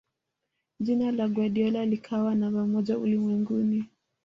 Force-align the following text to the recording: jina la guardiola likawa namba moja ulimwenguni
jina 0.79 1.11
la 1.11 1.27
guardiola 1.27 1.85
likawa 1.85 2.35
namba 2.35 2.67
moja 2.67 2.97
ulimwenguni 2.97 3.85